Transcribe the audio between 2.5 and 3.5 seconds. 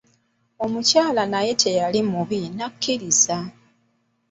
n'akkiriza.